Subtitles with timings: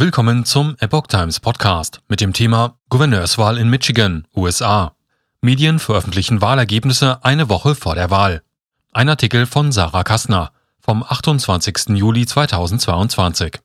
[0.00, 4.94] Willkommen zum Epoch Times Podcast mit dem Thema Gouverneurswahl in Michigan, USA.
[5.40, 8.42] Medien veröffentlichen Wahlergebnisse eine Woche vor der Wahl.
[8.92, 11.96] Ein Artikel von Sarah Kastner vom 28.
[11.96, 13.58] Juli 2022.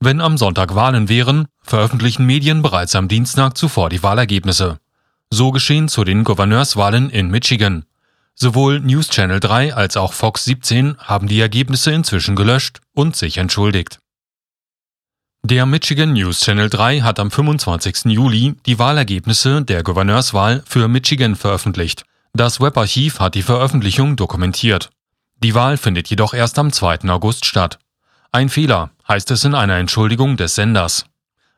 [0.00, 4.80] Wenn am Sonntag Wahlen wären, veröffentlichen Medien bereits am Dienstag zuvor die Wahlergebnisse.
[5.30, 7.84] So geschehen zu den Gouverneurswahlen in Michigan.
[8.34, 13.38] Sowohl News Channel 3 als auch Fox 17 haben die Ergebnisse inzwischen gelöscht und sich
[13.38, 14.01] entschuldigt.
[15.44, 18.04] Der Michigan News Channel 3 hat am 25.
[18.04, 22.04] Juli die Wahlergebnisse der Gouverneurswahl für Michigan veröffentlicht.
[22.32, 24.90] Das Webarchiv hat die Veröffentlichung dokumentiert.
[25.42, 27.08] Die Wahl findet jedoch erst am 2.
[27.08, 27.80] August statt.
[28.30, 31.06] Ein Fehler, heißt es in einer Entschuldigung des Senders.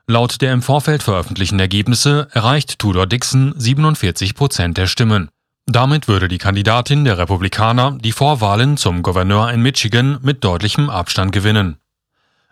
[0.07, 5.29] Laut der im Vorfeld veröffentlichten Ergebnisse erreicht Tudor Dixon 47 Prozent der Stimmen.
[5.67, 11.31] Damit würde die Kandidatin der Republikaner die Vorwahlen zum Gouverneur in Michigan mit deutlichem Abstand
[11.31, 11.77] gewinnen.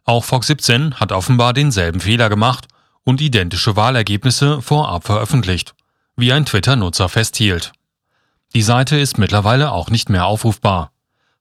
[0.06, 2.68] Auch Fox 17 hat offenbar denselben Fehler gemacht
[3.04, 5.74] und identische Wahlergebnisse vorab veröffentlicht,
[6.16, 7.72] wie ein Twitter-Nutzer festhielt.
[8.54, 10.92] Die Seite ist mittlerweile auch nicht mehr aufrufbar.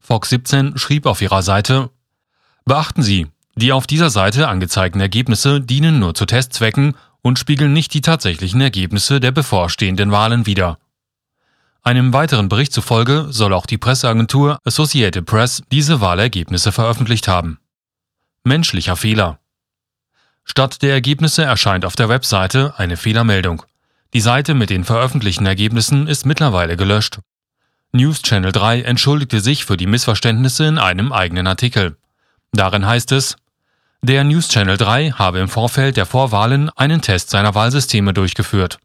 [0.00, 1.90] Fox 17 schrieb auf ihrer Seite
[2.64, 7.92] Beachten Sie, die auf dieser Seite angezeigten Ergebnisse dienen nur zu Testzwecken und spiegeln nicht
[7.94, 10.78] die tatsächlichen Ergebnisse der bevorstehenden Wahlen wider.
[11.82, 17.58] Einem weiteren Bericht zufolge soll auch die Presseagentur Associated Press diese Wahlergebnisse veröffentlicht haben.
[18.44, 19.38] Menschlicher Fehler.
[20.44, 23.62] Statt der Ergebnisse erscheint auf der Webseite eine Fehlermeldung.
[24.14, 27.20] Die Seite mit den veröffentlichten Ergebnissen ist mittlerweile gelöscht.
[27.92, 31.96] News Channel 3 entschuldigte sich für die Missverständnisse in einem eigenen Artikel.
[32.50, 33.36] Darin heißt es,
[34.02, 38.78] der News Channel 3 habe im Vorfeld der Vorwahlen einen Test seiner Wahlsysteme durchgeführt.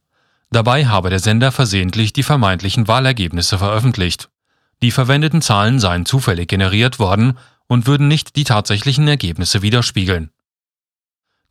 [0.51, 4.29] Dabei habe der Sender versehentlich die vermeintlichen Wahlergebnisse veröffentlicht.
[4.83, 10.31] Die verwendeten Zahlen seien zufällig generiert worden und würden nicht die tatsächlichen Ergebnisse widerspiegeln.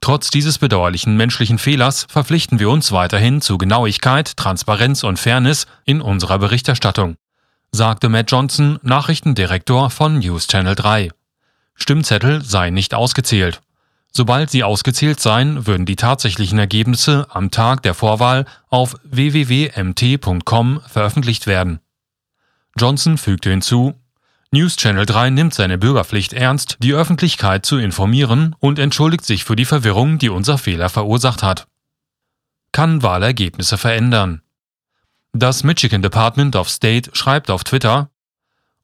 [0.01, 6.01] Trotz dieses bedauerlichen menschlichen Fehlers verpflichten wir uns weiterhin zu Genauigkeit, Transparenz und Fairness in
[6.01, 7.17] unserer Berichterstattung,
[7.73, 11.11] sagte Matt Johnson, Nachrichtendirektor von News Channel 3.
[11.75, 13.61] Stimmzettel seien nicht ausgezählt.
[14.13, 21.47] Sobald sie ausgezählt seien, würden die tatsächlichen Ergebnisse am Tag der Vorwahl auf www.mt.com veröffentlicht
[21.47, 21.81] werden.
[22.79, 23.95] Johnson fügte hinzu,
[24.57, 29.55] News Channel 3 nimmt seine Bürgerpflicht ernst, die Öffentlichkeit zu informieren und entschuldigt sich für
[29.55, 31.67] die Verwirrung, die unser Fehler verursacht hat.
[32.73, 34.41] Kann Wahlergebnisse verändern.
[35.35, 38.09] Das Michigan Department of State schreibt auf Twitter,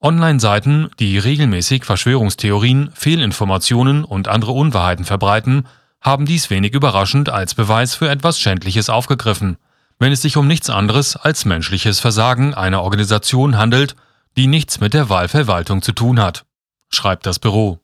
[0.03, 5.67] Online-Seiten, die regelmäßig Verschwörungstheorien, Fehlinformationen und andere Unwahrheiten verbreiten,
[6.03, 9.57] haben dies wenig überraschend als Beweis für etwas Schändliches aufgegriffen,
[9.99, 13.97] wenn es sich um nichts anderes als menschliches Versagen einer Organisation handelt,
[14.37, 16.45] die nichts mit der Wahlverwaltung zu tun hat,
[16.89, 17.79] schreibt das Büro.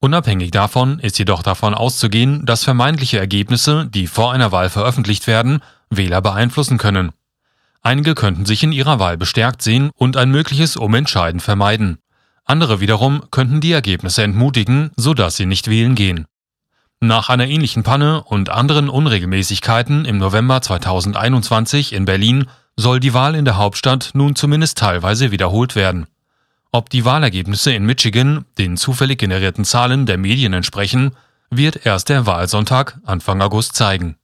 [0.00, 5.60] Unabhängig davon ist jedoch davon auszugehen, dass vermeintliche Ergebnisse, die vor einer Wahl veröffentlicht werden,
[5.90, 7.12] Wähler beeinflussen können.
[7.82, 11.98] Einige könnten sich in ihrer Wahl bestärkt sehen und ein mögliches Umentscheiden vermeiden.
[12.44, 16.26] Andere wiederum könnten die Ergebnisse entmutigen, sodass sie nicht wählen gehen.
[16.98, 22.46] Nach einer ähnlichen Panne und anderen Unregelmäßigkeiten im November 2021 in Berlin
[22.76, 26.06] soll die Wahl in der Hauptstadt nun zumindest teilweise wiederholt werden.
[26.70, 31.14] Ob die Wahlergebnisse in Michigan den zufällig generierten Zahlen der Medien entsprechen,
[31.50, 34.16] wird erst der Wahlsonntag Anfang August zeigen